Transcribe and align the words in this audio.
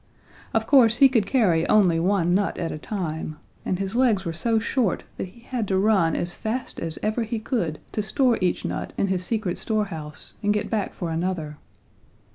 Of 0.51 0.65
course 0.65 0.95
he 0.97 1.07
could 1.07 1.27
carry 1.27 1.69
only 1.69 1.99
one 1.99 2.33
nut 2.33 2.57
at 2.57 2.71
a 2.71 2.79
time 2.79 3.37
and 3.63 3.77
his 3.77 3.93
legs 3.95 4.25
were 4.25 4.33
so 4.33 4.57
short 4.57 5.03
that 5.17 5.27
he 5.27 5.41
had 5.41 5.67
to 5.67 5.77
run 5.77 6.15
as 6.15 6.33
fast 6.33 6.79
as 6.79 6.97
ever 7.03 7.21
he 7.21 7.37
could 7.37 7.77
to 7.91 8.01
store 8.01 8.39
each 8.41 8.65
nut 8.65 8.93
in 8.97 9.09
his 9.09 9.23
secret 9.23 9.59
store 9.59 9.85
house 9.93 10.33
and 10.41 10.55
get 10.55 10.71
back 10.71 10.95
for 10.95 11.11
another. 11.11 11.57